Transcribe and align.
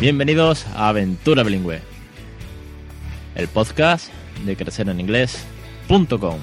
Bienvenidos 0.00 0.64
a 0.76 0.90
Aventura 0.90 1.42
Bilingüe, 1.42 1.80
el 3.34 3.48
podcast 3.48 4.12
de 4.46 4.54
crecereninglés.com. 4.54 6.38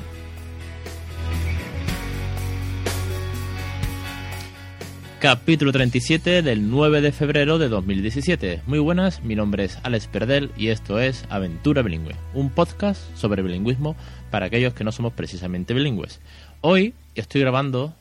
Capítulo 5.21 5.71
37 5.71 6.41
del 6.41 6.69
9 6.69 6.99
de 6.99 7.13
febrero 7.13 7.57
de 7.57 7.69
2017. 7.69 8.63
Muy 8.67 8.79
buenas, 8.79 9.23
mi 9.23 9.35
nombre 9.35 9.63
es 9.63 9.79
Alex 9.83 10.07
Perdel 10.07 10.51
y 10.57 10.67
esto 10.67 10.99
es 10.99 11.23
Aventura 11.29 11.81
Bilingüe, 11.81 12.17
un 12.33 12.49
podcast 12.49 13.01
sobre 13.15 13.41
bilingüismo 13.41 13.95
para 14.31 14.47
aquellos 14.47 14.73
que 14.73 14.83
no 14.83 14.91
somos 14.91 15.13
precisamente 15.13 15.73
bilingües. 15.73 16.19
Hoy 16.59 16.93
estoy 17.15 17.39
grabando, 17.39 17.93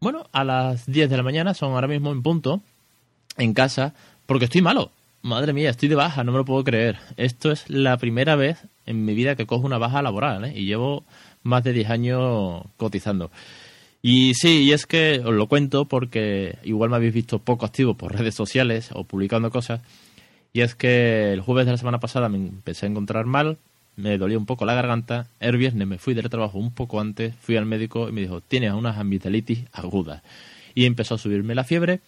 bueno, 0.00 0.28
a 0.32 0.44
las 0.44 0.84
10 0.84 1.08
de 1.08 1.16
la 1.16 1.22
mañana, 1.22 1.54
son 1.54 1.72
ahora 1.72 1.88
mismo 1.88 2.12
en 2.12 2.22
punto, 2.22 2.60
en 3.38 3.54
casa, 3.54 3.94
porque 4.30 4.44
estoy 4.44 4.62
malo. 4.62 4.92
Madre 5.22 5.52
mía, 5.52 5.70
estoy 5.70 5.88
de 5.88 5.96
baja, 5.96 6.22
no 6.22 6.30
me 6.30 6.38
lo 6.38 6.44
puedo 6.44 6.62
creer. 6.62 6.98
Esto 7.16 7.50
es 7.50 7.68
la 7.68 7.96
primera 7.96 8.36
vez 8.36 8.58
en 8.86 9.04
mi 9.04 9.12
vida 9.12 9.34
que 9.34 9.44
cojo 9.44 9.66
una 9.66 9.76
baja 9.76 10.02
laboral, 10.02 10.44
¿eh? 10.44 10.52
Y 10.54 10.66
llevo 10.66 11.02
más 11.42 11.64
de 11.64 11.72
10 11.72 11.90
años 11.90 12.62
cotizando. 12.76 13.32
Y 14.02 14.34
sí, 14.34 14.62
y 14.62 14.72
es 14.72 14.86
que 14.86 15.20
os 15.24 15.34
lo 15.34 15.48
cuento 15.48 15.86
porque 15.86 16.58
igual 16.62 16.90
me 16.90 16.96
habéis 16.96 17.12
visto 17.12 17.40
poco 17.40 17.66
activo 17.66 17.94
por 17.94 18.16
redes 18.16 18.36
sociales 18.36 18.90
o 18.92 19.02
publicando 19.02 19.50
cosas. 19.50 19.80
Y 20.52 20.60
es 20.60 20.76
que 20.76 21.32
el 21.32 21.40
jueves 21.40 21.66
de 21.66 21.72
la 21.72 21.78
semana 21.78 21.98
pasada 21.98 22.28
me 22.28 22.38
empecé 22.38 22.86
a 22.86 22.90
encontrar 22.90 23.26
mal, 23.26 23.58
me 23.96 24.16
dolía 24.16 24.38
un 24.38 24.46
poco 24.46 24.64
la 24.64 24.74
garganta. 24.74 25.26
El 25.40 25.56
viernes 25.56 25.88
me 25.88 25.98
fui 25.98 26.14
del 26.14 26.30
trabajo 26.30 26.56
un 26.56 26.72
poco 26.72 27.00
antes, 27.00 27.34
fui 27.34 27.56
al 27.56 27.66
médico 27.66 28.08
y 28.08 28.12
me 28.12 28.20
dijo, 28.20 28.42
tienes 28.42 28.74
unas 28.74 28.96
amigdalitis 28.96 29.64
agudas. 29.72 30.22
Y 30.72 30.84
empezó 30.84 31.16
a 31.16 31.18
subirme 31.18 31.56
la 31.56 31.64
fiebre. 31.64 31.98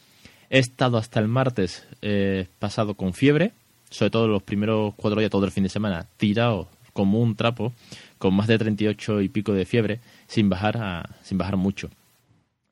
He 0.52 0.58
estado 0.58 0.98
hasta 0.98 1.18
el 1.18 1.28
martes 1.28 1.82
eh, 2.02 2.46
pasado 2.58 2.92
con 2.92 3.14
fiebre, 3.14 3.52
sobre 3.88 4.10
todo 4.10 4.28
los 4.28 4.42
primeros 4.42 4.92
cuatro 4.96 5.18
días, 5.18 5.30
todo 5.30 5.46
el 5.46 5.50
fin 5.50 5.62
de 5.62 5.70
semana, 5.70 6.06
tirado 6.18 6.68
como 6.92 7.20
un 7.20 7.36
trapo, 7.36 7.72
con 8.18 8.34
más 8.34 8.48
de 8.48 8.58
38 8.58 9.22
y 9.22 9.30
pico 9.30 9.54
de 9.54 9.64
fiebre, 9.64 10.00
sin 10.26 10.50
bajar, 10.50 10.76
a, 10.76 11.16
sin 11.22 11.38
bajar 11.38 11.56
mucho. 11.56 11.88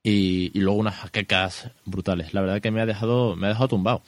Y, 0.03 0.51
y, 0.53 0.61
luego 0.61 0.79
unas 0.79 0.97
jaquecas 0.97 1.71
brutales. 1.87 2.35
La 2.35 2.43
verdad 2.43 2.61
que 2.61 2.71
me 2.71 2.83
ha 2.83 2.87
dejado, 2.87 3.35
me 3.35 3.47
ha 3.47 3.51
dejado 3.51 3.69
tumbado. 3.69 4.03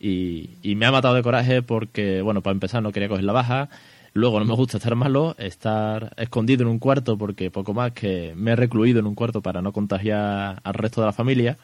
Y, 0.00 0.50
y, 0.64 0.74
me 0.74 0.86
ha 0.86 0.90
matado 0.90 1.14
de 1.14 1.22
coraje 1.22 1.62
porque, 1.62 2.20
bueno, 2.20 2.42
para 2.42 2.54
empezar 2.54 2.82
no 2.82 2.90
quería 2.90 3.08
coger 3.08 3.22
la 3.22 3.32
baja. 3.32 3.68
Luego 4.12 4.40
no 4.40 4.44
me 4.44 4.54
gusta 4.54 4.78
estar 4.78 4.96
malo, 4.96 5.36
estar 5.38 6.14
escondido 6.16 6.62
en 6.62 6.68
un 6.68 6.80
cuarto 6.80 7.16
porque 7.16 7.52
poco 7.52 7.74
más 7.74 7.92
que 7.92 8.32
me 8.34 8.50
he 8.50 8.56
recluido 8.56 8.98
en 8.98 9.06
un 9.06 9.14
cuarto 9.14 9.40
para 9.40 9.62
no 9.62 9.72
contagiar 9.72 10.60
al 10.64 10.74
resto 10.74 11.00
de 11.00 11.06
la 11.06 11.12
familia. 11.12 11.58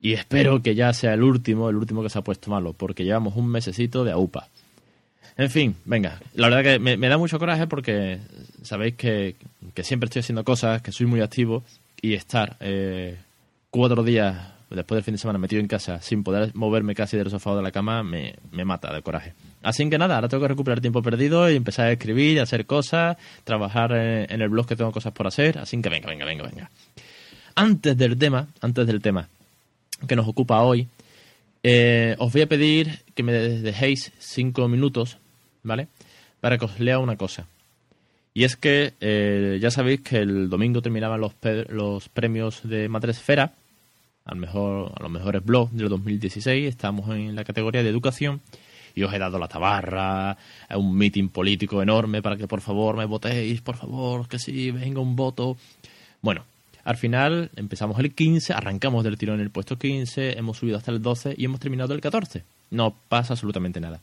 Y 0.00 0.12
espero 0.12 0.62
que 0.62 0.74
ya 0.74 0.92
sea 0.92 1.14
el 1.14 1.22
último, 1.22 1.70
el 1.70 1.76
último 1.76 2.02
que 2.02 2.10
se 2.10 2.18
ha 2.18 2.22
puesto 2.22 2.50
malo, 2.50 2.72
porque 2.72 3.04
llevamos 3.04 3.36
un 3.36 3.48
mesecito 3.48 4.04
de 4.04 4.12
AUPA. 4.12 4.48
En 5.36 5.50
fin, 5.50 5.76
venga, 5.84 6.20
la 6.34 6.48
verdad 6.48 6.64
que 6.64 6.78
me, 6.78 7.08
da 7.08 7.16
mucho 7.16 7.38
coraje 7.38 7.68
porque 7.68 8.18
sabéis 8.62 8.94
que, 8.96 9.36
que, 9.72 9.84
siempre 9.84 10.06
estoy 10.06 10.20
haciendo 10.20 10.42
cosas, 10.42 10.82
que 10.82 10.90
soy 10.90 11.06
muy 11.06 11.20
activo 11.20 11.62
y 12.02 12.14
estar 12.14 12.56
eh, 12.58 13.16
cuatro 13.70 14.02
días 14.02 14.36
después 14.68 14.96
del 14.96 15.04
fin 15.04 15.14
de 15.14 15.18
semana 15.18 15.38
metido 15.38 15.60
en 15.60 15.68
casa 15.68 16.02
sin 16.02 16.24
poder 16.24 16.50
moverme 16.54 16.94
casi 16.94 17.16
del 17.16 17.30
sofá 17.30 17.52
o 17.52 17.56
de 17.56 17.62
la 17.62 17.70
cama 17.70 18.02
me, 18.02 18.34
me 18.50 18.64
mata 18.64 18.92
de 18.92 19.00
coraje. 19.00 19.34
Así 19.62 19.88
que 19.88 19.96
nada, 19.96 20.16
ahora 20.16 20.28
tengo 20.28 20.42
que 20.42 20.48
recuperar 20.48 20.80
tiempo 20.80 21.02
perdido 21.02 21.48
y 21.48 21.54
empezar 21.54 21.86
a 21.86 21.92
escribir, 21.92 22.40
hacer 22.40 22.66
cosas, 22.66 23.16
trabajar 23.44 23.92
en, 23.92 24.32
en 24.32 24.42
el 24.42 24.48
blog 24.48 24.66
que 24.66 24.74
tengo 24.74 24.90
cosas 24.90 25.12
por 25.12 25.28
hacer. 25.28 25.58
Así 25.58 25.80
que 25.80 25.88
venga, 25.88 26.08
venga, 26.08 26.24
venga, 26.24 26.44
venga. 26.44 26.70
Antes 27.54 27.96
del 27.96 28.18
tema, 28.18 28.48
antes 28.60 28.86
del 28.88 29.00
tema 29.00 29.28
que 30.06 30.16
nos 30.16 30.28
ocupa 30.28 30.62
hoy, 30.62 30.88
eh, 31.62 32.14
os 32.18 32.32
voy 32.32 32.42
a 32.42 32.48
pedir 32.48 33.00
que 33.14 33.22
me 33.22 33.32
dejéis 33.32 34.12
cinco 34.18 34.68
minutos, 34.68 35.18
¿vale? 35.62 35.88
Para 36.40 36.58
que 36.58 36.64
os 36.64 36.78
lea 36.78 36.98
una 36.98 37.16
cosa. 37.16 37.46
Y 38.34 38.44
es 38.44 38.56
que 38.56 38.94
eh, 39.00 39.58
ya 39.60 39.70
sabéis 39.70 40.02
que 40.02 40.18
el 40.18 40.48
domingo 40.48 40.80
terminaban 40.80 41.20
los, 41.20 41.32
los 41.68 42.08
premios 42.08 42.60
de 42.62 42.88
Madresfera, 42.88 43.54
al 44.24 44.36
mejor, 44.36 44.92
a 44.94 45.02
los 45.02 45.10
mejores 45.10 45.44
blogs 45.44 45.76
del 45.76 45.88
2016. 45.88 46.68
Estamos 46.68 47.08
en 47.10 47.34
la 47.34 47.44
categoría 47.44 47.82
de 47.82 47.88
educación 47.88 48.40
y 48.94 49.02
os 49.02 49.12
he 49.12 49.18
dado 49.18 49.38
la 49.38 49.48
tabarra, 49.48 50.36
un 50.74 50.96
meeting 50.96 51.28
político 51.28 51.82
enorme 51.82 52.22
para 52.22 52.36
que 52.36 52.46
por 52.46 52.60
favor 52.60 52.96
me 52.96 53.04
votéis, 53.04 53.60
por 53.60 53.76
favor, 53.76 54.28
que 54.28 54.38
sí, 54.38 54.70
venga 54.70 55.00
un 55.00 55.16
voto. 55.16 55.56
Bueno, 56.20 56.44
al 56.88 56.96
final 56.96 57.50
empezamos 57.54 57.98
el 57.98 58.14
15, 58.14 58.54
arrancamos 58.54 59.04
del 59.04 59.18
tirón 59.18 59.34
en 59.34 59.42
el 59.42 59.50
puesto 59.50 59.78
15, 59.78 60.38
hemos 60.38 60.56
subido 60.56 60.78
hasta 60.78 60.90
el 60.90 61.02
12 61.02 61.34
y 61.36 61.44
hemos 61.44 61.60
terminado 61.60 61.92
el 61.92 62.00
14. 62.00 62.44
No 62.70 62.96
pasa 63.10 63.34
absolutamente 63.34 63.78
nada. 63.78 64.00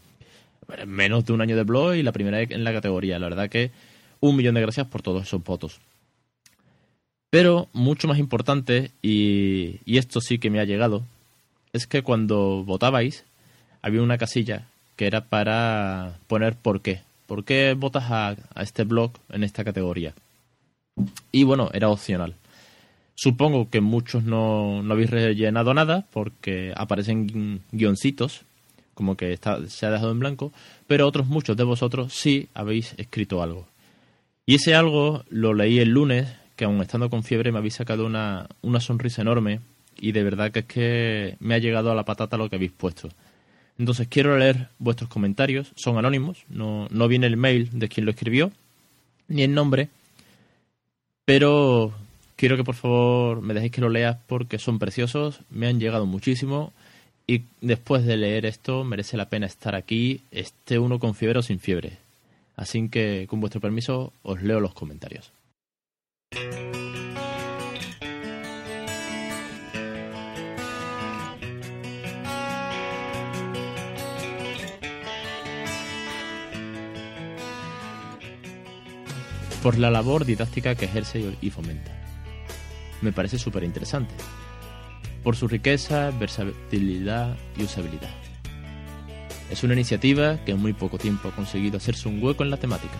Menos 0.85 1.25
de 1.25 1.34
un 1.34 1.41
año 1.41 1.56
de 1.56 1.63
blog 1.63 1.95
y 1.95 2.03
la 2.03 2.12
primera 2.12 2.44
en 2.44 2.63
la 2.63 2.74
categoría. 2.74 3.18
La 3.18 3.28
verdad 3.28 3.50
que 3.50 3.72
un 4.19 4.35
millón 4.35 4.53
de 4.53 4.62
gracias 4.62 4.85
por 4.85 5.01
todos 5.01 5.24
esos 5.24 5.44
votos. 5.44 5.79
Pero 7.31 7.69
mucho 7.74 8.07
más 8.07 8.19
importante, 8.19 8.91
y, 9.01 9.79
y 9.84 9.97
esto 9.97 10.22
sí 10.22 10.38
que 10.38 10.51
me 10.51 10.59
ha 10.59 10.66
llegado, 10.66 11.01
es 11.74 11.88
que 11.88 12.03
cuando 12.03 12.63
votabais 12.63 13.25
había 13.81 14.03
una 14.03 14.19
casilla 14.19 14.68
que 14.95 15.07
era 15.07 15.25
para 15.25 16.19
poner 16.28 16.56
por 16.56 16.81
qué. 16.81 17.01
¿Por 17.25 17.45
qué 17.45 17.74
votas 17.75 18.12
a, 18.12 18.35
a 18.53 18.62
este 18.62 18.84
blog 18.84 19.13
en 19.29 19.44
esta 19.44 19.63
categoría? 19.63 20.13
Y 21.31 21.45
bueno, 21.45 21.72
era 21.74 21.90
opcional. 21.90 22.35
Supongo 23.16 23.70
que 23.70 23.80
muchos 23.80 24.24
no, 24.24 24.84
no 24.84 24.94
habéis 24.94 25.09
rellenado 25.09 25.74
nada 25.74 26.06
porque 26.12 26.74
aparecen 26.76 27.62
guioncitos, 27.72 28.44
como 28.94 29.16
que 29.16 29.31
está, 29.31 29.66
se 29.68 29.86
ha 29.86 29.92
dejado 29.92 30.12
en 30.12 30.20
blanco, 30.20 30.52
pero 30.86 31.08
otros 31.08 31.28
muchos 31.28 31.56
de 31.56 31.64
vosotros 31.64 32.14
sí 32.14 32.50
habéis 32.54 32.94
escrito 32.98 33.42
algo. 33.42 33.68
Y 34.46 34.56
ese 34.56 34.75
algo 34.75 35.24
lo 35.30 35.54
leí 35.54 35.80
el 35.80 35.90
lunes, 35.90 36.28
que 36.56 36.66
aun 36.66 36.81
estando 36.81 37.09
con 37.09 37.24
fiebre 37.24 37.52
me 37.52 37.58
habéis 37.58 37.75
sacado 37.75 38.06
una, 38.06 38.48
una 38.62 38.80
sonrisa 38.80 39.22
enorme 39.22 39.62
y 39.98 40.12
de 40.12 40.24
verdad 40.24 40.52
que 40.52 40.59
es 40.59 40.66
que 40.66 41.38
me 41.40 41.56
ha 41.56 41.59
llegado 41.59 41.92
a 41.92 41.96
la 41.96 42.06
patata 42.06 42.38
lo 42.38 42.50
que 42.50 42.58
habéis 42.58 42.72
puesto. 42.72 43.09
Entonces 43.78 44.08
quiero 44.09 44.38
leer 44.38 44.70
vuestros 44.78 45.09
comentarios, 45.09 45.72
son 45.75 45.98
anónimos, 45.98 46.46
no, 46.50 46.88
no 46.92 47.08
viene 47.08 47.28
el 47.28 47.38
mail 47.38 47.70
de 47.74 47.90
quien 47.90 48.06
lo 48.06 48.12
escribió, 48.12 48.52
ni 49.28 49.44
el 49.44 49.54
nombre, 49.54 49.90
pero 51.25 51.94
quiero 52.35 52.57
que 52.57 52.63
por 52.63 52.75
favor 52.75 53.41
me 53.41 53.53
dejéis 53.53 53.72
que 53.72 53.81
lo 53.81 53.90
leas 53.90 54.18
porque 54.28 54.59
son 54.59 54.79
preciosos, 54.79 55.41
me 55.50 55.68
han 55.68 55.79
llegado 55.79 56.06
muchísimo 56.06 56.73
y 57.28 57.44
después 57.62 58.06
de 58.06 58.18
leer 58.18 58.46
esto 58.46 58.84
merece 58.84 59.18
la 59.18 59.29
pena 59.29 59.47
estar 59.47 59.75
aquí, 59.75 60.22
esté 60.31 60.79
uno 60.79 61.00
con 61.00 61.16
fiebre 61.16 61.40
o 61.40 61.41
sin 61.41 61.59
fiebre. 61.59 61.97
Así 62.56 62.88
que 62.90 63.25
con 63.28 63.41
vuestro 63.41 63.59
permiso 63.59 64.13
os 64.24 64.41
leo 64.41 64.59
los 64.59 64.74
comentarios. 64.74 65.31
Por 79.62 79.79
la 79.79 79.90
labor 79.90 80.25
didáctica 80.25 80.75
que 80.75 80.85
ejerce 80.85 81.34
y 81.41 81.50
fomenta 81.50 82.05
me 83.06 83.14
parece 83.14 83.38
súper 83.38 83.64
interesante, 83.64 84.14
por 85.24 85.36
su 85.36 85.48
riqueza, 85.48 86.12
versatilidad 86.20 87.38
y 87.56 87.64
usabilidad. 87.64 88.10
Es 89.50 89.63
una 89.63 89.74
iniciativa 89.74 90.44
que 90.44 90.52
en 90.52 90.60
muy 90.60 90.74
poco 90.74 90.98
tiempo 90.98 91.30
ha 91.30 91.36
conseguido 91.36 91.78
hacerse 91.78 92.10
un 92.10 92.22
hueco 92.22 92.44
en 92.44 92.50
la 92.50 92.57
temática. 92.57 92.96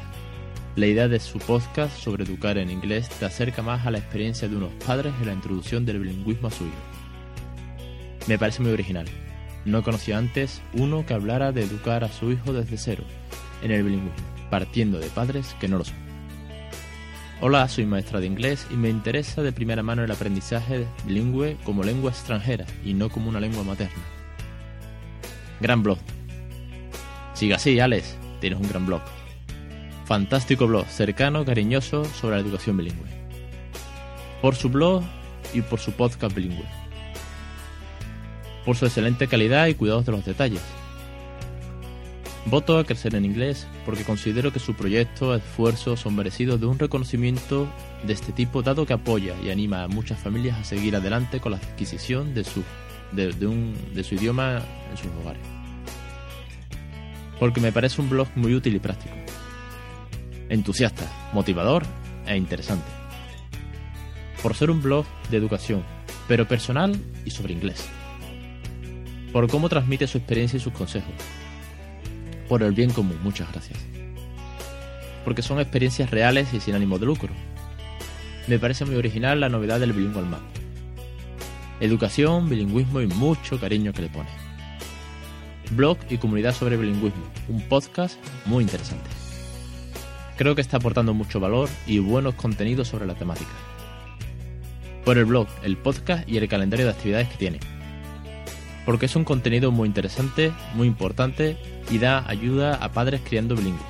La 0.76 0.86
idea 0.86 1.08
de 1.08 1.20
su 1.20 1.40
podcast 1.40 1.98
sobre 1.98 2.24
educar 2.24 2.58
en 2.58 2.70
inglés 2.70 3.10
te 3.10 3.26
acerca 3.26 3.64
más 3.64 3.86
a 3.86 3.92
la 3.92 3.98
experiencia 3.98 4.48
de 4.48 4.56
unos 4.56 4.74
padres 4.86 5.14
en 5.20 5.28
la 5.28 5.34
introducción 5.34 5.86
del 5.86 6.00
bilingüismo 6.00 6.50
a 6.50 6.52
su 6.52 6.66
hijo. 6.66 6.76
Me 8.28 8.38
parece 8.38 8.62
muy 8.62 8.72
original. 8.72 9.08
No 9.66 9.82
conocía 9.82 10.20
antes 10.20 10.62
uno 10.74 11.06
que 11.06 11.16
hablara 11.16 11.52
de 11.52 11.64
educar 11.64 12.04
a 12.04 12.12
su 12.12 12.32
hijo 12.32 12.54
desde 12.54 12.78
cero 12.78 13.04
en 13.64 13.72
el 13.72 13.84
bilingüismo, 13.84 14.50
partiendo 14.52 15.00
de 15.00 15.08
padres 15.08 15.56
que 15.60 15.68
no 15.68 15.80
lo 15.80 15.86
son. 15.86 16.05
Hola, 17.48 17.70
soy 17.70 17.86
maestra 17.86 18.20
de 18.20 18.26
inglés 18.26 18.66
y 18.72 18.74
me 18.74 18.90
interesa 18.90 19.44
de 19.44 19.52
primera 19.52 19.84
mano 19.84 20.04
el 20.04 20.10
aprendizaje 20.10 20.88
bilingüe 21.06 21.58
como 21.64 21.84
lengua 21.84 22.10
extranjera 22.10 22.66
y 22.84 22.96
no 22.96 23.10
como 23.10 23.30
una 23.30 23.40
lengua 23.40 23.64
materna. 23.64 24.04
Gran 25.62 25.84
blog. 25.84 26.00
Siga 27.36 27.58
así, 27.58 27.80
Alex, 27.80 28.18
tienes 28.42 28.60
un 28.60 28.68
gran 28.68 28.88
blog. 28.88 29.04
Fantástico 30.06 30.66
blog, 30.66 30.88
cercano, 30.88 31.46
cariñoso 31.46 32.04
sobre 32.06 32.38
la 32.38 32.42
educación 32.42 32.78
bilingüe. 32.78 33.10
Por 34.42 34.56
su 34.56 34.70
blog 34.70 35.04
y 35.54 35.62
por 35.62 35.80
su 35.80 35.92
podcast 35.92 36.36
bilingüe. 36.36 36.66
Por 38.66 38.76
su 38.76 38.88
excelente 38.88 39.28
calidad 39.28 39.68
y 39.68 39.76
cuidados 39.76 40.08
de 40.08 40.14
los 40.14 40.26
detalles 40.26 40.64
Voto 42.46 42.78
a 42.78 42.84
crecer 42.84 43.16
en 43.16 43.26
inglés 43.26 43.68
porque 43.86 44.04
considero 44.04 44.54
que 44.54 44.60
su 44.60 44.76
proyecto 44.76 45.34
esfuerzos 45.34 46.00
son 46.02 46.16
merecidos 46.16 46.60
de 46.60 46.68
un 46.68 46.78
reconocimiento 46.78 47.68
de 48.06 48.14
este 48.14 48.32
tipo 48.32 48.62
dado 48.62 48.86
que 48.86 48.94
apoya 48.94 49.34
y 49.44 49.50
anima 49.50 49.84
a 49.84 49.88
muchas 49.88 50.20
familias 50.20 50.60
a 50.60 50.64
seguir 50.64 50.96
adelante 50.96 51.40
con 51.40 51.54
la 51.54 51.58
adquisición 51.58 52.36
de 52.36 52.44
su 52.44 52.64
idioma 54.16 54.62
en 54.92 54.98
sus 54.98 55.08
hogares. 55.20 55.42
Porque 57.40 57.62
me 57.62 57.72
parece 57.72 58.00
un 58.00 58.12
blog 58.12 58.28
muy 58.36 58.54
útil 58.54 58.76
y 58.76 58.80
práctico. 58.80 59.16
Entusiasta, 60.48 61.12
motivador 61.34 61.84
e 62.28 62.38
interesante. 62.38 62.86
Por 64.44 64.54
ser 64.54 64.70
un 64.70 64.84
blog 64.84 65.08
de 65.32 65.38
educación, 65.38 65.84
pero 66.28 66.48
personal 66.48 66.96
y 67.26 67.32
sobre 67.32 67.54
inglés. 67.54 67.90
Por 69.34 69.50
cómo 69.50 69.68
transmite 69.68 70.06
su 70.06 70.20
experiencia 70.20 70.58
y 70.58 70.60
sus 70.62 70.74
consejos. 70.74 71.12
Por 72.48 72.62
el 72.64 72.74
bien 72.74 72.92
común, 72.92 73.20
muchas 73.24 73.52
gracias. 73.52 73.80
Porque 75.24 75.42
son 75.42 75.60
experiencias 75.60 76.12
reales 76.12 76.54
y 76.54 76.60
sin 76.60 76.76
ánimo 76.76 77.00
de 77.00 77.08
lucro. 77.08 77.34
Me 78.48 78.60
parece 78.60 78.86
muy 78.86 78.96
original 78.96 79.40
la 79.40 79.50
novedad 79.50 79.80
del 79.80 79.94
Bilingual 79.94 80.28
Map. 80.28 80.42
Educación, 81.80 82.48
bilingüismo 82.48 83.02
y 83.02 83.08
mucho 83.08 83.60
cariño 83.60 83.92
que 83.92 84.04
le 84.04 84.10
pone. 84.10 84.30
Blog 85.72 85.98
y 86.10 86.20
comunidad 86.20 86.54
sobre 86.54 86.78
bilingüismo, 86.78 87.24
un 87.50 87.62
podcast 87.62 88.20
muy 88.46 88.64
interesante. 88.64 89.10
Creo 90.38 90.54
que 90.54 90.62
está 90.62 90.78
aportando 90.78 91.14
mucho 91.14 91.40
valor 91.40 91.70
y 91.88 92.00
buenos 92.00 92.36
contenidos 92.36 92.88
sobre 92.88 93.08
la 93.08 93.16
temática. 93.16 93.52
Por 95.04 95.18
el 95.18 95.26
blog, 95.26 95.48
el 95.64 95.78
podcast 95.78 96.28
y 96.30 96.38
el 96.38 96.48
calendario 96.48 96.86
de 96.86 96.92
actividades 96.92 97.30
que 97.30 97.38
tiene. 97.38 97.60
Porque 98.86 99.08
es 99.08 99.16
un 99.16 99.24
contenido 99.24 99.72
muy 99.72 99.88
interesante, 99.88 100.52
muy 100.76 100.88
importante 100.88 101.58
y 101.90 101.98
da 101.98 102.28
ayuda 102.30 102.76
a 102.76 102.92
padres 102.92 103.22
criando 103.24 103.56
bilingües. 103.56 103.84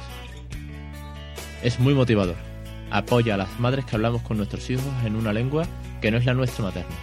Es 1.64 1.80
muy 1.80 1.94
motivador. 1.94 2.36
Apoya 2.92 3.36
a 3.36 3.38
las 3.38 3.60
madres 3.60 3.86
que 3.86 3.96
hablamos 3.96 4.22
con 4.22 4.38
nuestros 4.38 4.70
hijos 4.70 4.86
en 5.04 5.16
una 5.16 5.34
lengua 5.34 5.66
que 6.02 6.12
no 6.12 6.18
es 6.18 6.26
la 6.26 6.34
nuestra 6.34 6.64
materna. 6.64 6.96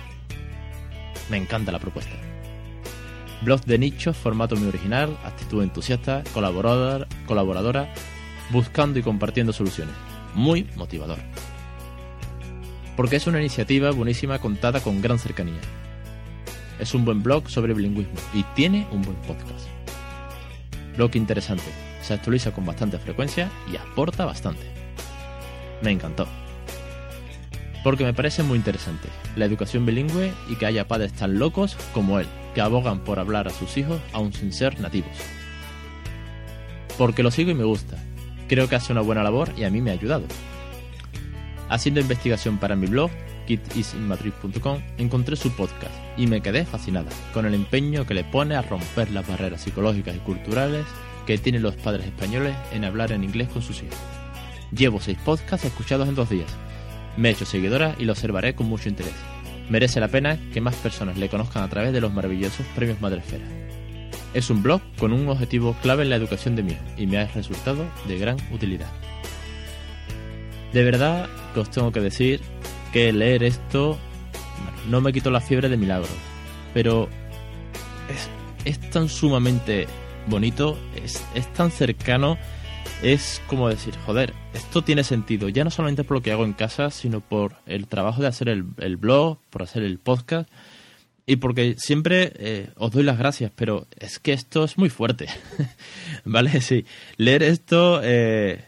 Me 1.28 1.36
encanta 1.36 1.72
la 1.72 1.78
propuesta. 1.78 2.14
Blog 3.42 3.64
de 3.64 3.78
nicho, 3.78 4.14
formato 4.14 4.54
muy 4.54 4.68
original, 4.68 5.18
actitud 5.24 5.62
entusiasta, 5.62 6.22
colaboradora, 6.32 7.06
colaboradora 7.26 7.92
buscando 8.50 8.98
y 8.98 9.02
compartiendo 9.02 9.52
soluciones. 9.52 9.94
Muy 10.34 10.68
motivador. 10.76 11.18
Porque 12.96 13.16
es 13.16 13.26
una 13.26 13.40
iniciativa 13.40 13.90
buenísima 13.90 14.38
contada 14.38 14.80
con 14.80 15.00
gran 15.02 15.18
cercanía. 15.18 15.60
Es 16.82 16.94
un 16.94 17.04
buen 17.04 17.22
blog 17.22 17.48
sobre 17.48 17.74
bilingüismo 17.74 18.18
y 18.34 18.42
tiene 18.56 18.88
un 18.90 19.02
buen 19.02 19.16
podcast. 19.18 19.68
Blog 20.96 21.14
interesante, 21.14 21.70
se 22.02 22.12
actualiza 22.12 22.50
con 22.50 22.66
bastante 22.66 22.98
frecuencia 22.98 23.48
y 23.72 23.76
aporta 23.76 24.24
bastante. 24.24 24.66
Me 25.80 25.92
encantó. 25.92 26.26
Porque 27.84 28.02
me 28.02 28.14
parece 28.14 28.42
muy 28.42 28.58
interesante 28.58 29.06
la 29.36 29.44
educación 29.44 29.86
bilingüe 29.86 30.32
y 30.48 30.56
que 30.56 30.66
haya 30.66 30.88
padres 30.88 31.12
tan 31.12 31.38
locos 31.38 31.76
como 31.94 32.18
él, 32.18 32.26
que 32.52 32.60
abogan 32.60 33.04
por 33.04 33.20
hablar 33.20 33.46
a 33.46 33.52
sus 33.52 33.76
hijos 33.76 34.00
aún 34.12 34.32
sin 34.32 34.52
ser 34.52 34.80
nativos. 34.80 35.16
Porque 36.98 37.22
lo 37.22 37.30
sigo 37.30 37.52
y 37.52 37.54
me 37.54 37.62
gusta, 37.62 37.96
Creo 38.48 38.68
que 38.68 38.74
hace 38.74 38.90
una 38.90 39.02
buena 39.02 39.22
labor 39.22 39.50
y 39.56 39.62
a 39.62 39.70
mí 39.70 39.80
me 39.80 39.92
ha 39.92 39.94
ayudado. 39.94 40.24
Haciendo 41.68 42.00
investigación 42.00 42.58
para 42.58 42.74
mi 42.74 42.88
blog, 42.88 43.12
kitisinmatriz.com, 43.46 44.80
encontré 44.98 45.36
su 45.36 45.50
podcast 45.52 45.94
y 46.16 46.26
me 46.26 46.40
quedé 46.40 46.64
fascinada 46.64 47.10
con 47.32 47.46
el 47.46 47.54
empeño 47.54 48.06
que 48.06 48.14
le 48.14 48.24
pone 48.24 48.54
a 48.54 48.62
romper 48.62 49.10
las 49.10 49.26
barreras 49.26 49.62
psicológicas 49.62 50.16
y 50.16 50.20
culturales 50.20 50.84
que 51.26 51.38
tienen 51.38 51.62
los 51.62 51.76
padres 51.76 52.06
españoles 52.06 52.54
en 52.72 52.84
hablar 52.84 53.12
en 53.12 53.24
inglés 53.24 53.48
con 53.48 53.62
sus 53.62 53.82
hijos. 53.82 53.98
Llevo 54.74 55.00
seis 55.00 55.18
podcasts 55.24 55.66
escuchados 55.66 56.08
en 56.08 56.14
dos 56.14 56.30
días. 56.30 56.50
Me 57.16 57.28
he 57.28 57.32
hecho 57.32 57.44
seguidora 57.44 57.94
y 57.98 58.04
lo 58.04 58.12
observaré 58.12 58.54
con 58.54 58.66
mucho 58.66 58.88
interés. 58.88 59.14
Merece 59.68 60.00
la 60.00 60.08
pena 60.08 60.38
que 60.52 60.60
más 60.60 60.74
personas 60.76 61.18
le 61.18 61.28
conozcan 61.28 61.62
a 61.62 61.68
través 61.68 61.92
de 61.92 62.00
los 62.00 62.12
maravillosos 62.12 62.66
premios 62.74 63.00
Madresfera. 63.00 63.44
Es 64.34 64.48
un 64.48 64.62
blog 64.62 64.80
con 64.98 65.12
un 65.12 65.28
objetivo 65.28 65.76
clave 65.82 66.04
en 66.04 66.10
la 66.10 66.16
educación 66.16 66.56
de 66.56 66.62
mí 66.62 66.76
y 66.96 67.06
me 67.06 67.18
ha 67.18 67.26
resultado 67.26 67.84
de 68.08 68.18
gran 68.18 68.38
utilidad. 68.50 68.90
De 70.72 70.84
verdad 70.84 71.28
que 71.52 71.60
os 71.60 71.70
tengo 71.70 71.92
que 71.92 72.00
decir 72.00 72.40
que 72.92 73.12
leer 73.12 73.42
esto 73.42 73.98
no 74.88 75.00
me 75.00 75.12
quitó 75.12 75.30
la 75.30 75.40
fiebre 75.40 75.68
de 75.68 75.76
milagro, 75.76 76.08
pero 76.74 77.08
es, 78.64 78.78
tan 78.90 79.08
sumamente 79.08 79.86
bonito, 80.26 80.78
es, 80.94 81.22
tan 81.54 81.70
cercano, 81.70 82.38
es 83.02 83.40
como 83.46 83.68
decir, 83.68 83.94
joder, 84.06 84.34
esto 84.54 84.82
tiene 84.82 85.04
sentido, 85.04 85.48
ya 85.48 85.64
no 85.64 85.70
solamente 85.70 86.04
por 86.04 86.18
lo 86.18 86.22
que 86.22 86.32
hago 86.32 86.44
en 86.44 86.52
casa, 86.52 86.90
sino 86.90 87.20
por 87.20 87.56
el 87.66 87.86
trabajo 87.86 88.22
de 88.22 88.28
hacer 88.28 88.48
el, 88.48 88.66
el 88.78 88.96
blog, 88.96 89.38
por 89.50 89.62
hacer 89.62 89.82
el 89.82 89.98
podcast, 89.98 90.48
y 91.24 91.36
porque 91.36 91.76
siempre 91.78 92.32
eh, 92.36 92.70
os 92.76 92.90
doy 92.90 93.04
las 93.04 93.18
gracias, 93.18 93.52
pero 93.54 93.86
es 93.98 94.18
que 94.18 94.32
esto 94.32 94.64
es 94.64 94.76
muy 94.76 94.90
fuerte. 94.90 95.28
¿Vale? 96.24 96.60
Sí. 96.60 96.84
Leer 97.16 97.44
esto 97.44 98.00
eh, 98.02 98.64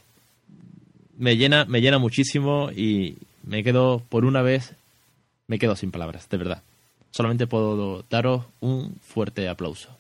me, 1.19 1.37
llena, 1.37 1.65
me 1.65 1.81
llena 1.81 1.99
muchísimo 1.99 2.71
y 2.71 3.19
me 3.47 3.63
quedo, 3.63 4.03
por 4.09 4.25
una 4.25 4.43
vez, 4.43 4.75
me 5.47 5.59
quedo 5.59 5.77
sin 5.77 5.91
palabras, 5.91 6.29
de 6.29 6.37
verdad. 6.37 6.63
Solamente 7.11 7.47
puedo 7.47 8.05
daros 8.11 8.45
un 8.61 8.97
fuerte 9.03 9.49
aplauso. 9.49 9.91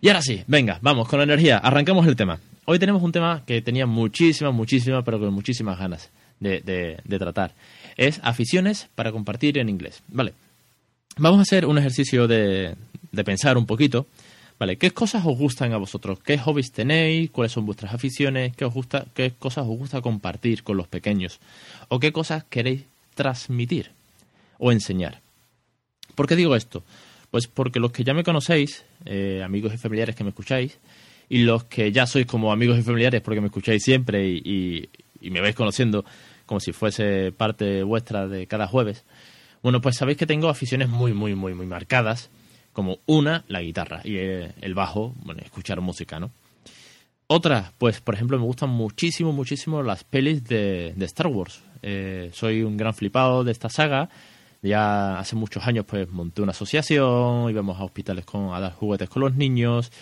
Y 0.00 0.08
ahora 0.08 0.22
sí, 0.22 0.44
venga, 0.46 0.78
vamos 0.82 1.08
con 1.08 1.18
la 1.18 1.24
energía, 1.24 1.58
arrancamos 1.58 2.06
el 2.06 2.16
tema. 2.16 2.38
Hoy 2.66 2.78
tenemos 2.78 3.02
un 3.02 3.12
tema 3.12 3.42
que 3.46 3.62
tenía 3.62 3.86
muchísimas, 3.86 4.54
muchísimas, 4.54 5.04
pero 5.04 5.18
con 5.18 5.32
muchísimas 5.32 5.78
ganas 5.78 6.10
de, 6.40 7.00
tratar. 7.18 7.54
Es 7.96 8.20
aficiones 8.22 8.88
para 8.94 9.12
compartir 9.12 9.58
en 9.58 9.68
inglés. 9.68 10.02
Vale. 10.08 10.34
Vamos 11.16 11.38
a 11.38 11.42
hacer 11.42 11.64
un 11.64 11.78
ejercicio 11.78 12.26
de, 12.26 12.74
de 13.12 13.24
pensar 13.24 13.56
un 13.56 13.66
poquito. 13.66 14.06
Vale, 14.58 14.76
¿qué 14.76 14.92
cosas 14.92 15.24
os 15.26 15.36
gustan 15.36 15.72
a 15.72 15.78
vosotros? 15.78 16.20
¿Qué 16.20 16.38
hobbies 16.38 16.70
tenéis? 16.70 17.30
¿Cuáles 17.30 17.52
son 17.52 17.66
vuestras 17.66 17.92
aficiones? 17.92 18.54
¿Qué, 18.56 18.64
os 18.64 18.72
gusta, 18.72 19.06
¿Qué 19.12 19.32
cosas 19.32 19.66
os 19.66 19.76
gusta 19.76 20.00
compartir 20.00 20.62
con 20.62 20.76
los 20.76 20.86
pequeños? 20.86 21.40
¿O 21.88 21.98
qué 21.98 22.12
cosas 22.12 22.44
queréis 22.44 22.84
transmitir 23.14 23.90
o 24.58 24.70
enseñar? 24.70 25.20
¿Por 26.14 26.28
qué 26.28 26.36
digo 26.36 26.54
esto? 26.54 26.84
Pues 27.32 27.48
porque 27.48 27.80
los 27.80 27.90
que 27.90 28.04
ya 28.04 28.14
me 28.14 28.22
conocéis, 28.22 28.84
eh, 29.06 29.42
amigos 29.44 29.74
y 29.74 29.78
familiares 29.78 30.14
que 30.14 30.22
me 30.22 30.30
escucháis, 30.30 30.78
y 31.28 31.38
los 31.38 31.64
que 31.64 31.90
ya 31.90 32.06
sois 32.06 32.26
como 32.26 32.52
amigos 32.52 32.78
y 32.78 32.82
familiares 32.82 33.22
porque 33.22 33.40
me 33.40 33.48
escucháis 33.48 33.82
siempre 33.82 34.28
y, 34.28 34.88
y 35.20 35.30
me 35.30 35.40
vais 35.40 35.56
conociendo 35.56 36.04
como 36.46 36.60
si 36.60 36.72
fuese 36.72 37.32
parte 37.32 37.82
vuestra 37.82 38.28
de 38.28 38.46
cada 38.46 38.68
jueves, 38.68 39.04
bueno, 39.62 39.80
pues 39.80 39.96
sabéis 39.96 40.18
que 40.18 40.26
tengo 40.26 40.50
aficiones 40.50 40.90
muy, 40.90 41.14
muy, 41.14 41.34
muy, 41.34 41.54
muy 41.54 41.66
marcadas, 41.66 42.30
como 42.74 42.98
una, 43.06 43.44
la 43.48 43.62
guitarra 43.62 44.02
y 44.04 44.16
el 44.18 44.74
bajo, 44.74 45.14
bueno, 45.24 45.40
escuchar 45.42 45.80
música, 45.80 46.20
¿no? 46.20 46.30
Otra, 47.26 47.72
pues 47.78 48.02
por 48.02 48.14
ejemplo, 48.14 48.38
me 48.38 48.44
gustan 48.44 48.68
muchísimo, 48.68 49.32
muchísimo 49.32 49.82
las 49.82 50.04
pelis 50.04 50.44
de, 50.44 50.94
Star 51.00 51.28
Wars. 51.28 51.62
Eh, 51.80 52.28
soy 52.34 52.62
un 52.62 52.76
gran 52.76 52.92
flipado 52.92 53.44
de 53.44 53.52
esta 53.52 53.70
saga. 53.70 54.10
Ya 54.60 55.18
hace 55.18 55.36
muchos 55.36 55.66
años 55.66 55.86
pues 55.86 56.10
monté 56.10 56.42
una 56.42 56.50
asociación, 56.50 57.48
íbamos 57.48 57.80
a 57.80 57.84
hospitales 57.84 58.26
con, 58.26 58.52
a 58.54 58.60
dar 58.60 58.72
juguetes 58.72 59.08
con 59.08 59.22
los 59.22 59.34
niños, 59.34 59.92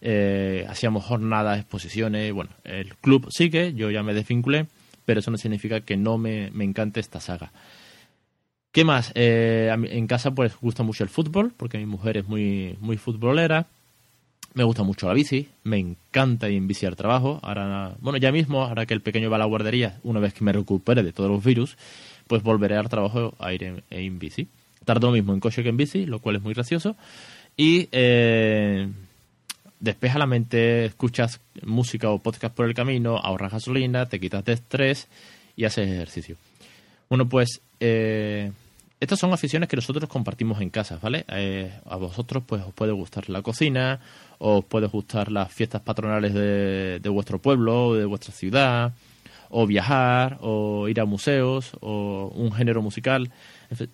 eh, 0.00 0.66
hacíamos 0.68 1.04
jornadas, 1.04 1.58
exposiciones, 1.60 2.32
bueno, 2.32 2.50
el 2.64 2.96
club 2.96 3.28
sigue, 3.30 3.74
yo 3.74 3.90
ya 3.90 4.02
me 4.02 4.14
desvinculé, 4.14 4.66
pero 5.04 5.20
eso 5.20 5.30
no 5.30 5.36
significa 5.36 5.82
que 5.82 5.96
no 5.96 6.18
me, 6.18 6.50
me 6.50 6.64
encante 6.64 6.98
esta 6.98 7.20
saga. 7.20 7.52
¿Qué 8.72 8.84
más? 8.84 9.12
Eh, 9.14 9.70
en 9.72 10.06
casa 10.06 10.32
pues 10.32 10.56
gusta 10.60 10.82
mucho 10.82 11.02
el 11.04 11.10
fútbol, 11.10 11.52
porque 11.56 11.78
mi 11.78 11.86
mujer 11.86 12.18
es 12.18 12.28
muy, 12.28 12.76
muy 12.80 12.96
futbolera. 12.96 13.66
Me 14.54 14.64
gusta 14.64 14.82
mucho 14.82 15.06
la 15.06 15.14
bici, 15.14 15.48
me 15.62 15.78
encanta 15.78 16.48
ir 16.48 16.56
en 16.56 16.66
bici 16.66 16.86
al 16.86 16.96
trabajo. 16.96 17.38
Ahora, 17.42 17.94
bueno, 18.00 18.18
ya 18.18 18.32
mismo, 18.32 18.62
ahora 18.62 18.86
que 18.86 18.94
el 18.94 19.02
pequeño 19.02 19.30
va 19.30 19.36
a 19.36 19.38
la 19.40 19.44
guardería, 19.44 20.00
una 20.02 20.20
vez 20.20 20.34
que 20.34 20.44
me 20.44 20.52
recupere 20.52 21.02
de 21.02 21.12
todos 21.12 21.30
los 21.30 21.44
virus, 21.44 21.76
pues 22.26 22.42
volveré 22.42 22.76
al 22.76 22.88
trabajo 22.88 23.34
a 23.38 23.52
ir 23.52 23.64
en, 23.64 23.82
en 23.90 24.18
bici. 24.18 24.48
Tardo 24.84 25.08
lo 25.08 25.12
mismo 25.12 25.32
en 25.32 25.40
coche 25.40 25.62
que 25.62 25.68
en 25.68 25.76
bici, 25.76 26.06
lo 26.06 26.18
cual 26.20 26.36
es 26.36 26.42
muy 26.42 26.54
gracioso. 26.54 26.96
Y 27.56 27.88
eh, 27.92 28.88
despeja 29.80 30.18
la 30.18 30.26
mente, 30.26 30.86
escuchas 30.86 31.40
música 31.62 32.10
o 32.10 32.20
podcast 32.20 32.54
por 32.54 32.66
el 32.66 32.74
camino, 32.74 33.18
ahorras 33.18 33.52
gasolina, 33.52 34.06
te 34.06 34.20
quitas 34.20 34.44
de 34.44 34.52
estrés 34.54 35.08
y 35.56 35.64
haces 35.64 35.88
ejercicio. 35.88 36.36
Bueno, 37.08 37.28
pues 37.28 37.60
eh, 37.80 38.52
estas 39.00 39.18
son 39.18 39.32
aficiones 39.32 39.68
que 39.68 39.76
nosotros 39.76 40.08
compartimos 40.08 40.60
en 40.60 40.70
casa, 40.70 40.98
¿vale? 41.00 41.24
Eh, 41.28 41.72
a 41.86 41.96
vosotros 41.96 42.42
pues 42.46 42.62
os 42.62 42.74
puede 42.74 42.92
gustar 42.92 43.28
la 43.30 43.42
cocina, 43.42 44.00
os 44.38 44.64
puede 44.64 44.86
gustar 44.88 45.30
las 45.30 45.52
fiestas 45.52 45.82
patronales 45.82 46.34
de, 46.34 47.00
de 47.00 47.08
vuestro 47.08 47.38
pueblo, 47.38 47.94
de 47.94 48.04
vuestra 48.04 48.32
ciudad, 48.32 48.92
o 49.50 49.66
viajar, 49.66 50.38
o 50.40 50.88
ir 50.88 51.00
a 51.00 51.04
museos, 51.04 51.72
o 51.80 52.30
un 52.34 52.52
género 52.52 52.82
musical, 52.82 53.30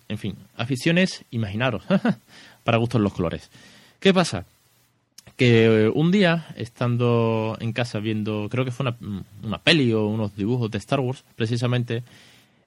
en 0.09 0.17
fin, 0.17 0.35
aficiones, 0.57 1.23
imaginaros, 1.31 1.83
para 2.63 2.77
gustos 2.77 3.01
los 3.01 3.13
colores. 3.13 3.49
¿Qué 3.99 4.13
pasa? 4.13 4.45
que 5.35 5.91
un 5.93 6.11
día, 6.11 6.47
estando 6.55 7.57
en 7.59 7.73
casa 7.73 7.99
viendo, 7.99 8.47
creo 8.49 8.63
que 8.63 8.71
fue 8.71 8.85
una, 8.85 8.97
una 9.43 9.57
peli 9.57 9.91
o 9.91 10.07
unos 10.07 10.35
dibujos 10.35 10.71
de 10.71 10.77
Star 10.77 11.01
Wars, 11.01 11.25
precisamente, 11.35 12.03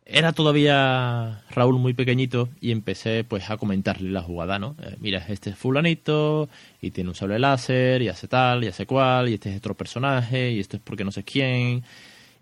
era 0.09 0.33
todavía 0.33 1.43
Raúl 1.51 1.79
muy 1.79 1.93
pequeñito 1.93 2.49
y 2.61 2.73
empecé 2.73 3.25
pues 3.25 3.51
a 3.51 3.59
comentarle 3.59 4.11
la 4.11 4.23
jugada, 4.23 4.59
¿no? 4.59 4.75
Eh, 4.83 4.97
mira, 5.01 5.25
este 5.29 5.51
es 5.51 5.57
fulanito 5.57 6.49
y 6.81 6.91
tiene 6.91 7.11
un 7.11 7.15
sable 7.15 7.39
láser 7.39 8.01
y 8.03 8.09
hace 8.09 8.27
tal 8.27 8.65
y 8.65 8.69
hace 8.69 8.87
cual 8.87 9.29
y 9.29 9.35
este 9.35 9.51
es 9.51 9.59
otro 9.59 9.75
personaje 9.75 10.51
y 10.53 10.61
esto 10.61 10.79
es 10.79 10.83
porque 10.83 11.05
no 11.05 11.13
sé 11.13 11.25
quién 11.25 11.85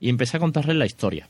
y 0.00 0.08
empecé 0.08 0.36
a 0.36 0.40
contarle 0.40 0.74
la 0.74 0.86
historia. 0.86 1.28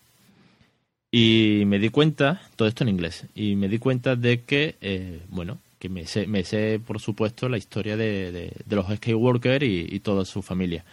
Y 1.11 1.63
me 1.67 1.79
di 1.79 1.89
cuenta, 1.89 2.43
todo 2.57 2.69
esto 2.69 2.85
en 2.85 2.91
inglés, 2.91 3.27
y 3.35 3.57
me 3.57 3.69
di 3.69 3.79
cuenta 3.79 4.17
de 4.17 4.43
que, 4.43 4.77
eh, 4.81 5.21
bueno, 5.29 5.59
que 5.79 5.89
me 5.89 6.05
sé, 6.07 6.27
me 6.27 6.45
sé, 6.45 6.81
por 6.85 7.01
supuesto, 7.01 7.49
la 7.49 7.59
historia 7.59 7.97
de, 7.97 8.33
de, 8.33 8.77
los 8.77 8.87
Skywalker 8.87 9.63
y, 9.63 9.87
y 9.91 10.01
toda 10.01 10.25
su 10.25 10.43
familia. 10.43 10.85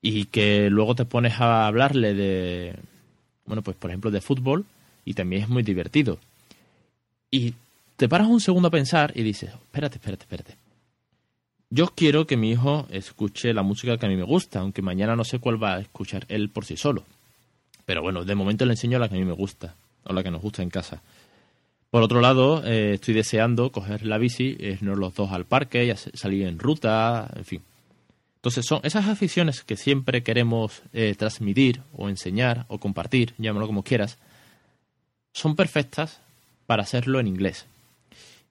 Y 0.00 0.26
que 0.26 0.70
luego 0.70 0.94
te 0.94 1.04
pones 1.04 1.40
a 1.40 1.66
hablarle 1.66 2.14
de, 2.14 2.76
bueno, 3.48 3.62
pues 3.62 3.76
por 3.76 3.90
ejemplo 3.90 4.10
de 4.10 4.20
fútbol 4.20 4.64
y 5.04 5.14
también 5.14 5.42
es 5.42 5.48
muy 5.48 5.62
divertido. 5.62 6.18
Y 7.30 7.54
te 7.96 8.08
paras 8.08 8.28
un 8.28 8.40
segundo 8.40 8.68
a 8.68 8.70
pensar 8.70 9.12
y 9.16 9.22
dices, 9.22 9.50
espérate, 9.50 9.96
espérate, 9.96 10.22
espérate. 10.22 10.56
Yo 11.70 11.88
quiero 11.88 12.26
que 12.26 12.36
mi 12.36 12.50
hijo 12.50 12.86
escuche 12.90 13.52
la 13.52 13.62
música 13.62 13.98
que 13.98 14.06
a 14.06 14.08
mí 14.08 14.16
me 14.16 14.22
gusta, 14.22 14.60
aunque 14.60 14.82
mañana 14.82 15.16
no 15.16 15.24
sé 15.24 15.38
cuál 15.38 15.62
va 15.62 15.74
a 15.74 15.80
escuchar 15.80 16.24
él 16.28 16.48
por 16.48 16.64
sí 16.64 16.76
solo. 16.76 17.04
Pero 17.84 18.02
bueno, 18.02 18.24
de 18.24 18.34
momento 18.34 18.64
le 18.64 18.72
enseño 18.72 18.98
la 18.98 19.08
que 19.08 19.16
a 19.16 19.18
mí 19.18 19.24
me 19.24 19.32
gusta, 19.32 19.74
o 20.04 20.12
la 20.12 20.22
que 20.22 20.30
nos 20.30 20.40
gusta 20.40 20.62
en 20.62 20.70
casa. 20.70 21.02
Por 21.90 22.02
otro 22.02 22.20
lado, 22.20 22.62
eh, 22.64 22.94
estoy 22.94 23.14
deseando 23.14 23.72
coger 23.72 24.04
la 24.04 24.18
bici, 24.18 24.56
irnos 24.60 24.98
los 24.98 25.14
dos 25.14 25.32
al 25.32 25.46
parque, 25.46 25.86
y 25.86 26.16
salir 26.16 26.46
en 26.46 26.58
ruta, 26.58 27.30
en 27.34 27.44
fin. 27.44 27.62
Entonces 28.38 28.66
son 28.66 28.80
esas 28.84 29.08
aficiones 29.08 29.64
que 29.64 29.76
siempre 29.76 30.22
queremos 30.22 30.82
eh, 30.92 31.12
transmitir 31.18 31.82
o 31.92 32.08
enseñar 32.08 32.66
o 32.68 32.78
compartir, 32.78 33.34
llámalo 33.36 33.66
como 33.66 33.82
quieras, 33.82 34.16
son 35.32 35.56
perfectas 35.56 36.20
para 36.66 36.84
hacerlo 36.84 37.18
en 37.18 37.26
inglés. 37.26 37.66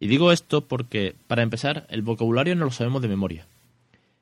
Y 0.01 0.07
digo 0.07 0.33
esto 0.33 0.67
porque, 0.67 1.15
para 1.27 1.41
empezar, 1.41 1.87
el 1.89 2.01
vocabulario 2.01 2.53
no 2.55 2.65
lo 2.65 2.71
sabemos 2.71 3.01
de 3.01 3.07
memoria. 3.07 3.47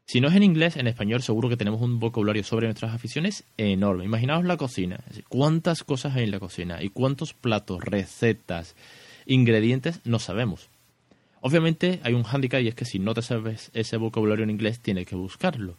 Si 0.05 0.21
no 0.21 0.27
es 0.27 0.35
en 0.35 0.43
inglés, 0.43 0.77
en 0.77 0.85
español 0.85 1.23
seguro 1.23 1.49
que 1.49 1.57
tenemos 1.57 1.81
un 1.81 1.99
vocabulario 1.99 2.43
sobre 2.43 2.67
nuestras 2.67 2.93
aficiones 2.93 3.43
enorme. 3.57 4.05
Imaginaos 4.05 4.45
la 4.45 4.57
cocina. 4.57 4.99
¿Cuántas 5.29 5.83
cosas 5.83 6.15
hay 6.15 6.25
en 6.25 6.31
la 6.31 6.39
cocina? 6.39 6.83
¿Y 6.83 6.89
cuántos 6.89 7.33
platos, 7.33 7.83
recetas, 7.83 8.75
ingredientes 9.25 10.01
no 10.05 10.19
sabemos? 10.19 10.69
Obviamente 11.47 11.99
hay 12.01 12.15
un 12.15 12.23
hándicap 12.23 12.59
y 12.61 12.69
es 12.69 12.73
que 12.73 12.85
si 12.85 12.97
no 12.97 13.13
te 13.13 13.21
sabes 13.21 13.69
ese 13.75 13.97
vocabulario 13.97 14.43
en 14.43 14.49
inglés 14.49 14.79
tienes 14.79 15.05
que 15.05 15.15
buscarlo. 15.15 15.75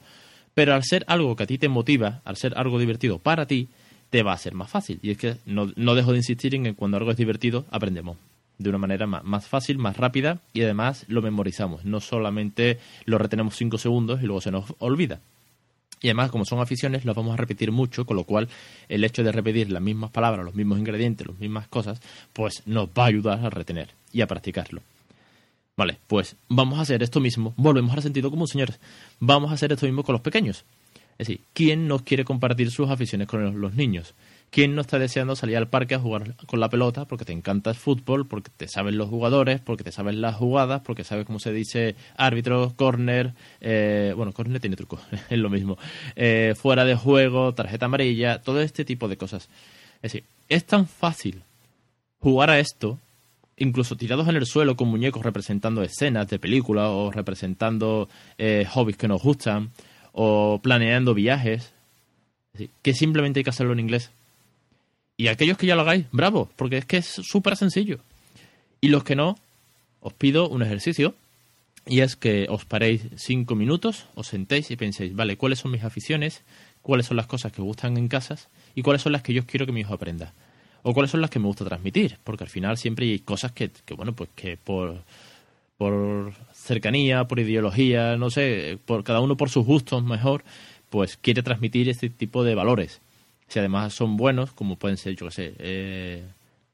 Pero 0.55 0.73
al 0.75 0.85
ser 0.85 1.05
algo 1.09 1.35
que 1.35 1.43
a 1.43 1.47
ti 1.49 1.59
te 1.59 1.69
motiva, 1.69 2.23
al 2.25 2.37
ser 2.37 2.57
algo 2.57 2.79
divertido 2.79 3.19
para 3.19 3.47
ti, 3.47 3.69
te 4.09 4.23
va 4.23 4.33
a 4.33 4.39
ser 4.39 4.55
más 4.55 4.71
fácil. 4.71 5.01
Y 5.03 5.11
es 5.11 5.19
que 5.19 5.39
no, 5.45 5.67
dejo 5.67 6.13
de 6.13 6.19
insistir 6.19 6.55
en 6.55 6.63
que 6.63 6.75
cuando 6.75 6.99
algo 6.99 7.11
es 7.11 7.17
divertido 7.17 7.65
aprendemos 7.73 8.17
de 8.59 8.69
una 8.69 8.79
manera 8.79 9.09
más, 9.09 9.49
fácil, 9.49 9.79
más 9.79 9.97
rápida 9.97 10.39
y 10.53 10.63
además 10.63 11.05
lo 11.09 11.21
memorizamos. 11.21 11.85
No 11.85 11.99
solamente 11.99 12.79
lo 13.05 13.19
retenemos 13.19 13.57
cinco 13.57 13.77
segundos 13.77 14.23
y 14.23 14.27
luego 14.27 14.41
se 14.41 14.53
nos 14.53 14.73
olvida. 14.79 15.19
Y 16.01 16.07
además, 16.07 16.31
como 16.31 16.45
son 16.45 16.61
aficiones, 16.61 17.05
lo 17.05 17.13
vamos 17.13 17.35
a 17.35 17.39
repetir 17.39 17.73
mucho, 17.73 18.07
con 18.07 18.17
lo 18.17 18.23
cual 18.23 18.49
el 18.89 19.03
hecho 19.03 19.25
de 19.25 19.33
repetir 19.33 19.73
las 19.73 19.83
mismas 19.83 20.13
palabras, 20.13 20.45
los 20.45 20.55
mismos 20.55 20.79
ingredientes, 20.79 21.27
las 21.27 21.41
mismas 21.41 21.67
cosas, 21.67 22.01
pues 22.33 22.63
nos 22.67 22.87
va 22.91 23.03
a 23.03 23.07
ayudar 23.07 23.45
a 23.45 23.51
retener 23.51 23.89
y 24.13 24.21
a 24.21 24.29
practicarlo. 24.29 24.81
Vale, 25.77 25.99
pues 26.07 26.37
vamos 26.49 26.79
a 26.79 26.83
hacer 26.83 27.03
esto 27.03 27.21
mismo. 27.21 27.53
Volvemos 27.57 27.95
al 27.95 28.03
sentido 28.03 28.31
común, 28.31 28.49
señores. 28.49 28.81
Vamos 29.21 29.51
a 29.51 29.55
hacer 29.55 29.73
esto 29.73 29.85
mismo 29.85 30.05
con 30.05 30.15
los 30.15 30.23
pequeños. 30.23 30.65
Es 31.19 31.29
decir, 31.29 31.41
¿quién 31.53 31.87
no 31.87 31.99
quiere 31.99 32.25
compartir 32.25 32.71
sus 32.71 32.89
aficiones 32.89 33.29
con 33.29 33.61
los 33.61 33.75
niños? 33.75 34.15
¿Quién 34.51 34.75
no 34.75 34.81
está 34.81 34.99
deseando 34.99 35.37
salir 35.37 35.57
al 35.57 35.69
parque 35.69 35.95
a 35.95 35.99
jugar 35.99 36.35
con 36.47 36.61
la 36.61 36.71
pelota 36.71 37.07
porque 37.07 37.25
te 37.27 37.33
encanta 37.33 37.71
el 37.71 37.77
fútbol, 37.77 38.27
porque 38.27 38.51
te 38.55 38.69
saben 38.69 38.97
los 38.97 39.09
jugadores, 39.09 39.61
porque 39.61 39.85
te 39.85 39.93
saben 39.93 40.21
las 40.21 40.37
jugadas, 40.37 40.81
porque 40.83 41.05
sabes 41.05 41.27
cómo 41.27 41.41
se 41.41 41.53
dice 41.53 41.95
árbitro, 42.17 42.73
córner, 42.77 43.35
eh, 43.61 44.15
bueno, 44.17 44.33
córner 44.33 44.61
tiene 44.61 44.77
truco, 44.77 45.01
es 45.31 45.39
lo 45.39 45.51
mismo, 45.51 45.79
eh, 46.15 46.55
fuera 46.57 46.85
de 46.85 46.95
juego, 46.95 47.55
tarjeta 47.55 47.87
amarilla, 47.87 48.41
todo 48.41 48.61
este 48.61 48.85
tipo 48.85 49.09
de 49.09 49.17
cosas. 49.17 49.49
Es 49.97 50.13
decir, 50.13 50.25
es 50.49 50.65
tan 50.65 50.87
fácil 50.87 51.43
jugar 52.21 52.51
a 52.51 52.61
esto 52.61 52.99
incluso 53.57 53.97
tirados 53.97 54.29
en 54.29 54.37
el 54.37 54.47
suelo 54.47 54.77
con 54.77 54.89
muñecos 54.89 55.25
representando 55.25 55.83
escenas 55.83 56.29
de 56.29 56.39
películas 56.39 56.89
o 56.91 57.11
representando 57.11 58.09
eh, 58.39 58.67
hobbies 58.71 58.97
que 58.97 59.09
nos 59.09 59.23
gustan 59.23 59.71
o 60.13 60.61
planeando 60.63 61.15
viajes, 61.15 61.73
que 62.83 62.95
simplemente 62.95 63.41
hay 63.41 63.45
que 63.45 63.51
hacerlo 63.51 63.73
en 63.73 63.81
inglés. 63.81 64.11
Y 65.17 65.29
aquellos 65.29 65.57
que 65.59 65.67
ya 65.67 65.75
lo 65.75 65.83
hagáis, 65.83 66.07
bravo, 66.13 66.51
porque 66.57 66.79
es 66.79 66.85
que 66.85 66.99
es 66.99 67.07
súper 67.07 67.57
sencillo. 67.57 67.99
Y 68.81 68.89
los 68.89 69.05
que 69.05 69.17
no, 69.17 69.39
os 70.01 70.13
pido 70.13 70.49
un 70.49 70.63
ejercicio 70.63 71.15
y 71.87 72.01
es 72.01 72.17
que 72.17 72.47
os 72.49 72.65
paréis 72.65 73.03
cinco 73.17 73.55
minutos, 73.55 74.07
os 74.15 74.29
sentéis 74.29 74.71
y 74.71 74.77
penséis, 74.77 75.15
vale, 75.15 75.37
¿cuáles 75.37 75.61
son 75.61 75.71
mis 75.71 75.85
aficiones? 75.85 76.43
¿Cuáles 76.83 77.07
son 77.07 77.17
las 77.17 77.27
cosas 77.27 77.53
que 77.53 77.63
gustan 77.63 77.97
en 77.97 78.09
casas? 78.09 78.49
¿Y 78.75 78.83
cuáles 78.83 79.03
son 79.03 79.13
las 79.13 79.23
que 79.23 79.33
yo 79.33 79.47
quiero 79.47 79.67
que 79.67 79.73
mi 79.73 79.81
hijo 79.81 79.95
aprenda? 79.95 80.33
O 80.89 80.95
cuáles 80.95 81.11
son 81.11 81.21
las 81.21 81.31
que 81.31 81.41
me 81.41 81.47
gusta 81.47 81.65
transmitir, 81.65 82.17
porque 82.23 82.45
al 82.45 82.49
final 82.49 82.79
siempre 82.79 83.07
hay 83.07 83.19
cosas 83.19 83.51
que, 83.51 83.73
bueno, 83.97 84.15
pues 84.15 84.31
que 84.37 84.57
por, 84.57 85.03
por 85.77 86.33
cercanía, 86.55 87.25
por 87.25 87.41
ideología, 87.41 88.17
no 88.17 88.31
sé, 88.31 88.79
por 88.85 89.03
cada 89.03 89.19
uno 89.19 89.37
por 89.37 89.51
sus 89.51 89.67
gustos 89.67 90.05
mejor, 90.05 90.45
pues 90.89 91.17
quiere 91.17 91.43
transmitir 91.43 91.89
este 91.89 92.09
tipo 92.09 92.45
de 92.45 92.55
valores. 92.55 93.01
Si 93.49 93.59
además 93.59 93.95
son 93.95 94.17
buenos, 94.17 94.53
como 94.53 94.77
pueden 94.77 94.97
ser, 94.97 95.17
yo 95.17 95.27
qué 95.27 95.33
sé, 95.33 95.55
eh, 95.59 96.23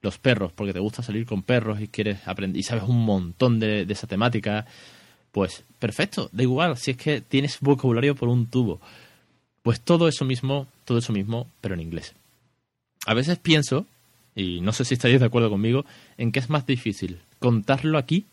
los 0.03 0.19
perros, 0.19 0.53
porque 0.53 0.75
te 0.75 0.79
gusta 0.79 1.03
salir 1.03 1.25
con 1.25 1.43
perros 1.43 1.81
y 1.81 1.89
quieres 1.89 2.19
aprender 2.29 2.61
y 2.61 2.65
sabes 2.65 2.85
un 2.85 3.03
montón 3.07 3.59
de, 3.61 3.87
de 3.87 3.93
esa 3.95 4.07
temática, 4.07 4.67
pues 5.31 5.65
perfecto, 5.79 6.29
da 6.33 6.43
igual, 6.43 6.77
si 6.77 6.91
es 6.91 6.99
que 6.99 7.23
tienes 7.23 7.61
vocabulario 7.61 8.15
por 8.15 8.29
un 8.29 8.45
tubo. 8.45 8.79
Pues 9.63 9.81
todo 9.81 10.07
eso 10.07 10.27
mismo, 10.27 10.67
todo 10.85 10.99
eso 10.99 11.15
mismo, 11.15 11.47
pero 11.63 11.73
en 11.73 11.81
inglés. 11.81 12.15
A 13.07 13.15
veces 13.15 13.39
pienso 13.39 13.87
y 14.35 14.61
no 14.61 14.73
sé 14.73 14.85
si 14.85 14.95
estaréis 14.95 15.21
de 15.21 15.27
acuerdo 15.27 15.51
conmigo, 15.51 15.85
en 16.17 16.33
que 16.33 16.39
es 16.39 16.51
más 16.51 16.67
difícil 16.67 17.19
contarlo 17.39 17.99
aquí 17.99 18.27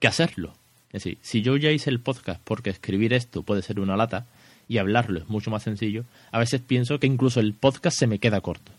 que 0.00 0.08
hacerlo. 0.08 0.54
Es 0.88 1.04
decir, 1.04 1.18
si 1.22 1.42
yo 1.42 1.56
ya 1.56 1.70
hice 1.70 1.90
el 1.90 2.00
podcast 2.00 2.40
porque 2.44 2.70
escribir 2.70 3.12
esto 3.12 3.42
puede 3.42 3.62
ser 3.62 3.80
una 3.80 3.96
lata 3.96 4.26
y 4.68 4.78
hablarlo 4.78 5.18
es 5.18 5.28
mucho 5.28 5.50
más 5.50 5.62
sencillo, 5.62 6.04
a 6.30 6.38
veces 6.38 6.60
pienso 6.60 6.98
que 6.98 7.06
incluso 7.06 7.40
el 7.40 7.52
podcast 7.54 7.98
se 7.98 8.06
me 8.06 8.18
queda 8.18 8.40
corto. 8.40 8.72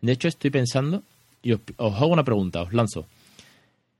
De 0.00 0.12
hecho, 0.12 0.28
estoy 0.28 0.50
pensando, 0.50 1.02
y 1.42 1.52
os, 1.52 1.60
hago 1.78 2.08
una 2.08 2.24
pregunta, 2.24 2.62
os 2.62 2.72
lanzo. 2.72 3.06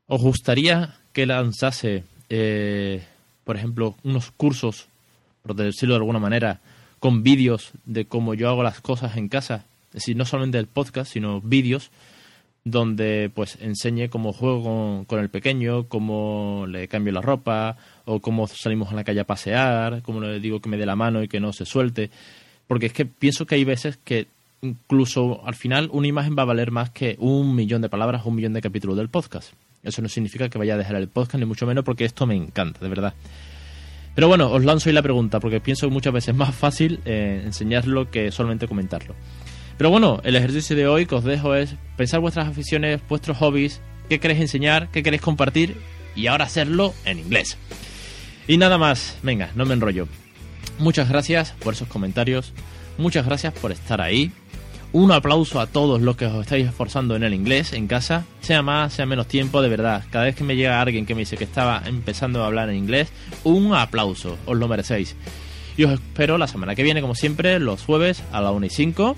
¿Os 0.08 0.20
gustaría 0.20 0.96
que 1.12 1.26
lanzase, 1.26 2.04
eh, 2.28 3.02
por 3.44 3.56
ejemplo, 3.56 3.94
unos 4.02 4.32
cursos, 4.32 4.86
por 5.42 5.54
decirlo 5.54 5.94
de 5.94 6.00
alguna 6.00 6.18
manera, 6.18 6.60
con 6.98 7.22
vídeos 7.22 7.70
de 7.84 8.04
cómo 8.04 8.34
yo 8.34 8.48
hago 8.48 8.62
las 8.62 8.80
cosas 8.80 9.16
en 9.16 9.28
casa? 9.28 9.64
Es 9.92 10.02
decir, 10.02 10.16
no 10.16 10.24
solamente 10.24 10.58
el 10.58 10.66
podcast, 10.66 11.12
sino 11.12 11.40
vídeos 11.40 11.90
donde 12.64 13.30
pues 13.34 13.58
enseñe 13.60 14.08
cómo 14.08 14.32
juego 14.32 15.04
con, 15.06 15.20
el 15.20 15.28
pequeño, 15.28 15.88
cómo 15.88 16.66
le 16.68 16.88
cambio 16.88 17.12
la 17.12 17.20
ropa, 17.20 17.76
o 18.04 18.20
cómo 18.20 18.46
salimos 18.46 18.92
a 18.92 18.94
la 18.94 19.04
calle 19.04 19.20
a 19.20 19.26
pasear, 19.26 20.02
cómo 20.02 20.20
le 20.20 20.40
digo 20.40 20.60
que 20.60 20.68
me 20.68 20.76
dé 20.76 20.86
la 20.86 20.96
mano 20.96 21.22
y 21.22 21.28
que 21.28 21.40
no 21.40 21.52
se 21.52 21.64
suelte. 21.64 22.10
Porque 22.66 22.86
es 22.86 22.92
que 22.92 23.04
pienso 23.04 23.46
que 23.46 23.56
hay 23.56 23.64
veces 23.64 23.98
que 24.02 24.28
incluso 24.62 25.44
al 25.44 25.56
final 25.56 25.88
una 25.92 26.06
imagen 26.06 26.36
va 26.38 26.42
a 26.42 26.46
valer 26.46 26.70
más 26.70 26.90
que 26.90 27.16
un 27.18 27.54
millón 27.54 27.82
de 27.82 27.88
palabras 27.88 28.22
o 28.24 28.28
un 28.28 28.36
millón 28.36 28.52
de 28.52 28.60
capítulos 28.60 28.96
del 28.96 29.08
podcast. 29.08 29.52
Eso 29.82 30.00
no 30.00 30.08
significa 30.08 30.48
que 30.48 30.58
vaya 30.58 30.74
a 30.74 30.78
dejar 30.78 30.94
el 30.96 31.08
podcast, 31.08 31.40
ni 31.40 31.44
mucho 31.44 31.66
menos, 31.66 31.84
porque 31.84 32.04
esto 32.04 32.26
me 32.26 32.36
encanta, 32.36 32.78
de 32.80 32.88
verdad. 32.88 33.14
Pero 34.14 34.28
bueno, 34.28 34.52
os 34.52 34.64
lanzo 34.64 34.88
ahí 34.88 34.94
la 34.94 35.02
pregunta, 35.02 35.40
porque 35.40 35.60
pienso 35.60 35.88
que 35.88 35.92
muchas 35.92 36.12
veces 36.12 36.28
es 36.28 36.34
más 36.36 36.54
fácil 36.54 37.00
eh, 37.04 37.42
enseñarlo 37.44 38.10
que 38.10 38.30
solamente 38.30 38.68
comentarlo. 38.68 39.14
Pero 39.78 39.90
bueno, 39.90 40.20
el 40.24 40.36
ejercicio 40.36 40.76
de 40.76 40.86
hoy 40.86 41.06
que 41.06 41.14
os 41.14 41.24
dejo 41.24 41.54
es 41.54 41.76
pensar 41.96 42.20
vuestras 42.20 42.48
aficiones, 42.48 43.00
vuestros 43.08 43.36
hobbies, 43.38 43.80
qué 44.08 44.20
queréis 44.20 44.40
enseñar, 44.40 44.90
qué 44.90 45.02
queréis 45.02 45.22
compartir 45.22 45.76
y 46.14 46.26
ahora 46.26 46.44
hacerlo 46.44 46.94
en 47.04 47.18
inglés. 47.18 47.56
Y 48.46 48.56
nada 48.58 48.78
más, 48.78 49.18
venga, 49.22 49.50
no 49.54 49.64
me 49.64 49.74
enrollo. 49.74 50.08
Muchas 50.78 51.08
gracias 51.08 51.52
por 51.62 51.74
esos 51.74 51.88
comentarios, 51.88 52.52
muchas 52.98 53.24
gracias 53.26 53.52
por 53.54 53.72
estar 53.72 54.00
ahí. 54.00 54.32
Un 54.92 55.10
aplauso 55.10 55.58
a 55.58 55.66
todos 55.66 56.02
los 56.02 56.16
que 56.16 56.26
os 56.26 56.42
estáis 56.42 56.66
esforzando 56.66 57.16
en 57.16 57.22
el 57.22 57.32
inglés 57.32 57.72
en 57.72 57.86
casa, 57.86 58.26
sea 58.40 58.60
más, 58.60 58.92
sea 58.92 59.06
menos 59.06 59.26
tiempo, 59.26 59.62
de 59.62 59.70
verdad. 59.70 60.04
Cada 60.10 60.26
vez 60.26 60.36
que 60.36 60.44
me 60.44 60.54
llega 60.54 60.82
alguien 60.82 61.06
que 61.06 61.14
me 61.14 61.20
dice 61.20 61.38
que 61.38 61.44
estaba 61.44 61.82
empezando 61.86 62.42
a 62.42 62.46
hablar 62.46 62.68
en 62.68 62.76
inglés, 62.76 63.10
un 63.42 63.72
aplauso, 63.74 64.36
os 64.44 64.56
lo 64.56 64.68
merecéis. 64.68 65.16
Y 65.78 65.84
os 65.84 65.92
espero 65.92 66.36
la 66.36 66.46
semana 66.46 66.74
que 66.74 66.82
viene, 66.82 67.00
como 67.00 67.14
siempre, 67.14 67.58
los 67.58 67.82
jueves 67.82 68.22
a 68.32 68.42
la 68.42 68.50
1 68.50 68.66
y 68.66 68.70
5 68.70 69.16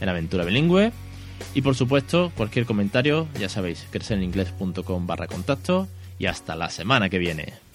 en 0.00 0.08
Aventura 0.08 0.44
Bilingüe. 0.44 0.92
Y 1.54 1.62
por 1.62 1.74
supuesto, 1.74 2.32
cualquier 2.36 2.66
comentario, 2.66 3.26
ya 3.38 3.48
sabéis, 3.48 3.86
crecereningles.com 3.90 5.06
barra 5.06 5.26
contacto 5.26 5.88
y 6.18 6.26
hasta 6.26 6.54
la 6.54 6.70
semana 6.70 7.08
que 7.08 7.18
viene. 7.18 7.69